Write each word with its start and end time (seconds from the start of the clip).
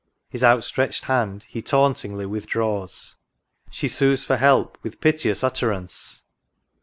His 0.31 0.43
outstretched 0.43 1.03
hand 1.03 1.45
He 1.47 1.61
tauntingly 1.61 2.25
withdraws— 2.25 3.17
She 3.69 3.87
sues 3.87 4.23
for 4.23 4.37
help 4.37 4.79
with 4.81 4.99
piteous 4.99 5.43
utterance 5.43 6.23